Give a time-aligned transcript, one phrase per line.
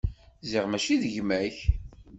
[0.49, 1.57] Ziɣ mačči d gma-k.